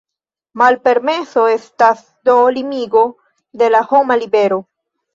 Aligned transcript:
Malpermeso 0.61 1.43
estas 1.57 2.03
do 2.31 2.39
limigo 2.57 3.07
de 3.63 3.73
la 3.77 3.87
homa 3.93 4.23
libero. 4.27 4.63